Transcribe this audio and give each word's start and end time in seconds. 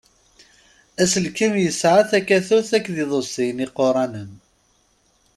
Aselkim 1.01 1.53
yesɛa 1.63 2.01
takatut 2.09 2.69
akked 2.77 2.95
iḍebṣiyen 3.03 3.63
iquṛanen. 3.65 4.31